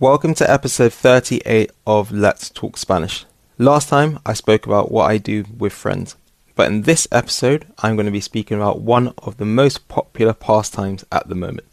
[0.00, 3.26] Welcome to episode 38 of Let's Talk Spanish.
[3.58, 6.16] Last time I spoke about what I do with friends,
[6.56, 10.32] but in this episode I'm going to be speaking about one of the most popular
[10.32, 11.68] pastimes at the moment,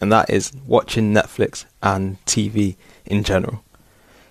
[0.00, 3.64] and that is watching Netflix and TV in general.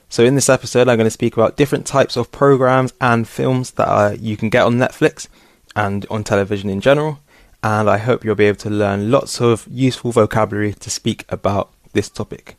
[0.07, 3.71] So in this episode I'm going to speak about different types of programs and films
[3.71, 5.27] that are, you can get on Netflix
[5.75, 7.19] and on television in general,
[7.61, 11.73] and I hope you'll be able to learn lots of useful vocabulary to speak about
[11.91, 12.55] this topic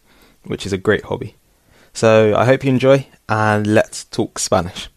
[0.47, 1.35] which is a great hobby.
[1.93, 4.91] So I hope you enjoy and let's talk Spanish.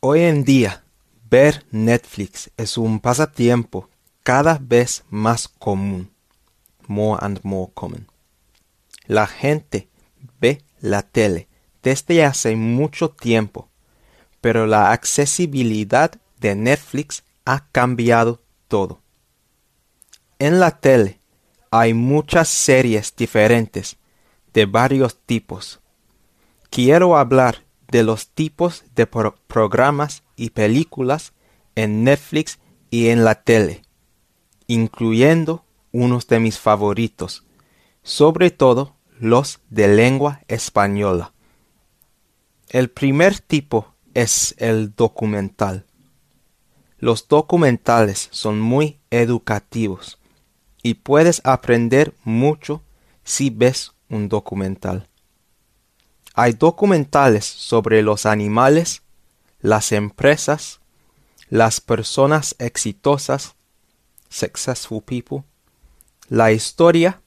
[0.00, 0.84] Hoy en día,
[1.30, 3.88] ver Netflix es un pasatiempo
[4.22, 6.10] cada vez más común.
[6.86, 8.06] More and more common.
[9.06, 9.88] La gente
[10.40, 11.48] ve la tele
[11.82, 13.68] desde hace mucho tiempo,
[14.40, 19.03] pero la accesibilidad de Netflix ha cambiado todo.
[20.44, 21.20] En la tele
[21.70, 23.96] hay muchas series diferentes
[24.52, 25.80] de varios tipos.
[26.68, 31.32] Quiero hablar de los tipos de programas y películas
[31.76, 32.58] en Netflix
[32.90, 33.80] y en la tele,
[34.66, 37.46] incluyendo unos de mis favoritos,
[38.02, 41.32] sobre todo los de lengua española.
[42.68, 45.86] El primer tipo es el documental.
[46.98, 50.18] Los documentales son muy educativos
[50.84, 52.82] y puedes aprender mucho
[53.24, 55.08] si ves un documental.
[56.34, 59.00] Hay documentales sobre los animales,
[59.60, 60.80] las empresas,
[61.48, 63.54] las personas exitosas,
[64.28, 65.44] successful people,
[66.28, 67.22] la historia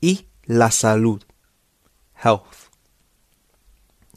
[0.00, 1.24] y la salud,
[2.22, 2.70] health.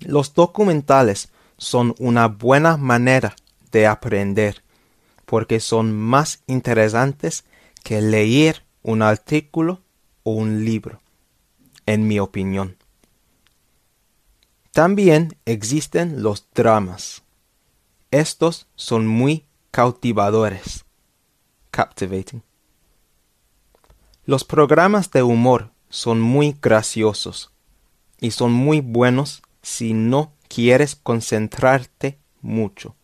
[0.02, 3.36] Los documentales son una buena manera
[3.72, 4.64] de aprender
[5.26, 7.44] porque son más interesantes
[7.84, 9.82] que leer un artículo
[10.24, 11.02] o un libro,
[11.86, 12.78] en mi opinión.
[14.72, 17.24] También existen los dramas.
[18.12, 20.86] Estos son muy cautivadores.
[21.72, 22.44] Captivating.
[24.26, 27.52] Los programas de humor son muy graciosos
[28.20, 32.96] y son muy buenos si no quieres concentrarte mucho.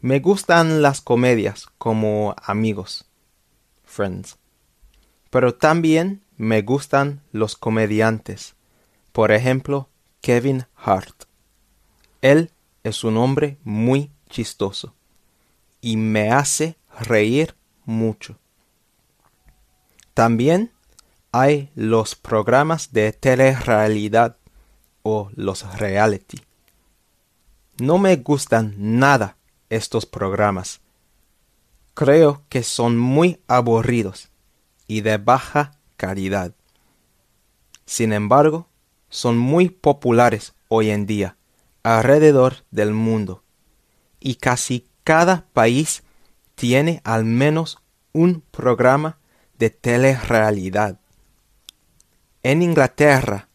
[0.00, 3.05] Me gustan las comedias como amigos
[3.86, 4.36] Friends.
[5.30, 8.54] Pero también me gustan los comediantes.
[9.12, 9.88] Por ejemplo,
[10.20, 11.24] Kevin Hart.
[12.20, 12.50] Él
[12.84, 14.94] es un hombre muy chistoso
[15.80, 17.54] y me hace reír
[17.84, 18.38] mucho.
[20.14, 20.72] También
[21.32, 24.36] hay los programas de telerrealidad
[25.02, 26.40] o los reality.
[27.78, 29.36] No me gustan nada
[29.68, 30.80] estos programas
[31.96, 34.28] creo que son muy aburridos
[34.86, 36.54] y de baja calidad.
[37.86, 38.68] Sin embargo,
[39.08, 41.38] son muy populares hoy en día
[41.82, 43.44] alrededor del mundo
[44.20, 46.02] y casi cada país
[46.54, 47.78] tiene al menos
[48.12, 49.18] un programa
[49.58, 51.00] de telerrealidad.
[52.42, 53.48] En Inglaterra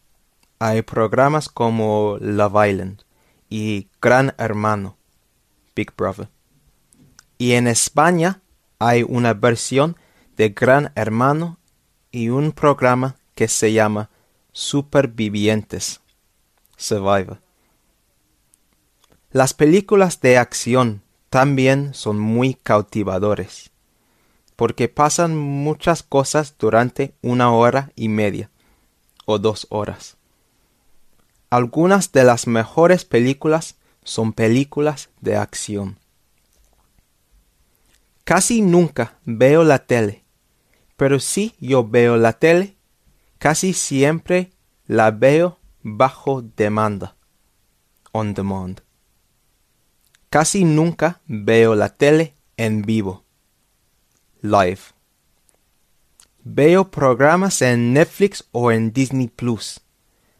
[0.58, 3.02] hay programas como Love Island
[3.48, 4.96] y Gran Hermano,
[5.76, 6.31] Big Brother.
[7.42, 8.40] Y en España
[8.78, 9.96] hay una versión
[10.36, 11.58] de Gran Hermano
[12.12, 14.10] y un programa que se llama
[14.52, 16.00] Supervivientes.
[16.76, 17.40] Survivor.
[19.32, 23.72] Las películas de acción también son muy cautivadores,
[24.54, 28.50] porque pasan muchas cosas durante una hora y media
[29.24, 30.16] o dos horas.
[31.50, 35.98] Algunas de las mejores películas son películas de acción.
[38.24, 40.24] Casi nunca veo la tele,
[40.96, 42.76] pero si yo veo la tele,
[43.38, 44.52] casi siempre
[44.86, 47.16] la veo bajo demanda,
[48.12, 48.82] on demand.
[50.30, 53.24] Casi nunca veo la tele en vivo,
[54.40, 54.80] live.
[56.44, 59.80] Veo programas en Netflix o en Disney Plus,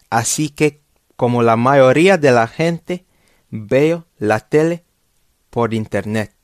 [0.09, 0.83] así que
[1.17, 3.07] como la mayoría de la gente,
[3.51, 4.85] veo la tele
[5.51, 6.35] por internet.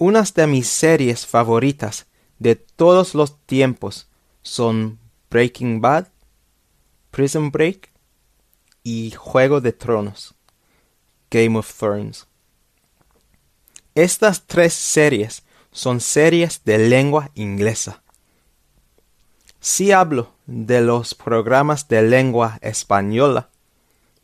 [0.00, 2.06] Unas de mis series favoritas
[2.38, 4.08] de todos los tiempos
[4.42, 6.06] son Breaking Bad,
[7.10, 7.90] Prison Break
[8.84, 10.36] y Juego de Tronos,
[11.32, 12.28] Game of Thrones.
[13.96, 15.42] Estas tres series
[15.72, 18.04] son series de lengua inglesa.
[19.58, 23.50] Si hablo de los programas de lengua española,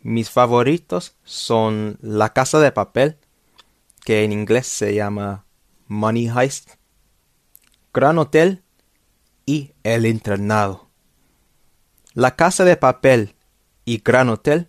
[0.03, 3.17] mis favoritos son La Casa de Papel,
[4.05, 5.45] que en inglés se llama
[5.95, 6.73] Money Heist,
[7.93, 8.65] Gran Hotel
[9.47, 10.91] y El Internado.
[12.13, 13.37] La Casa de Papel
[13.85, 14.69] y Gran Hotel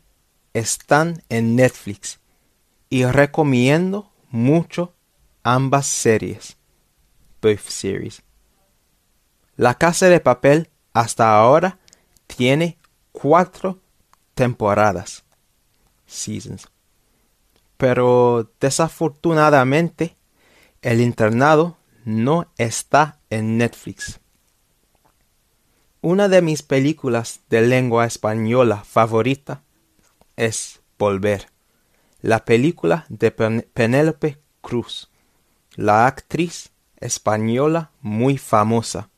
[0.54, 2.20] están en Netflix
[2.90, 4.94] y recomiendo mucho
[5.44, 6.58] ambas series.
[7.42, 8.22] Both series.
[9.56, 11.80] La Casa de Papel hasta ahora
[12.28, 12.78] tiene
[13.12, 13.82] cuatro
[14.36, 15.24] temporadas.
[16.06, 16.68] Seasons.
[17.78, 20.16] Pero desafortunadamente
[20.82, 24.20] el internado no está en Netflix.
[26.02, 29.64] Una de mis películas de lengua española favorita
[30.36, 31.50] es Volver,
[32.22, 35.10] la película de Penélope Cruz,
[35.76, 39.10] la actriz española muy famosa.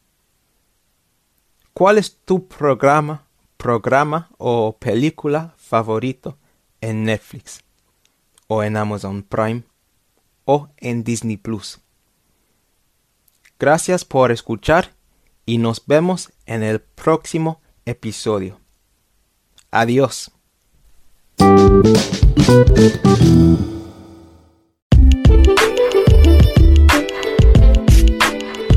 [1.74, 3.28] ¿Cuál es tu programa,
[3.58, 6.38] programa o película favorito
[6.82, 7.60] en Netflix?
[8.48, 9.64] ¿O en Amazon Prime?
[10.50, 11.80] ¿O en Disney Plus?
[13.60, 14.94] Gracias por escuchar
[15.46, 18.58] y nos vemos en el próximo episodio.
[19.72, 20.32] Adiós.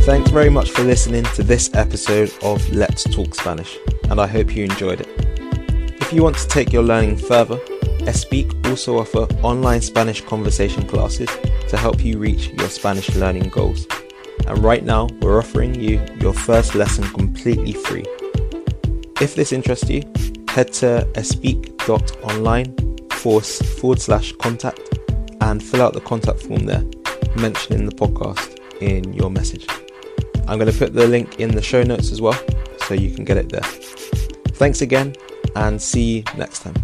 [0.04, 3.78] Thanks very much for listening to this episode of Let's Talk Spanish,
[4.10, 5.08] and I hope you enjoyed it.
[6.00, 7.60] If you want to take your learning further,
[8.10, 11.28] Espeak also offer uh, online Spanish conversation classes
[11.68, 13.86] to help you reach your Spanish learning goals.
[14.48, 18.04] And right now, we're offering you your first lesson completely free.
[19.20, 20.02] If this interests you,
[20.48, 22.74] head to uh, espeak.online
[23.12, 24.80] forward slash contact
[25.40, 26.84] and fill out the contact form there,
[27.36, 29.68] mentioning the podcast in your message.
[30.48, 32.38] I'm going to put the link in the show notes as well,
[32.88, 33.62] so you can get it there.
[34.58, 35.14] Thanks again,
[35.54, 36.74] and see you next time.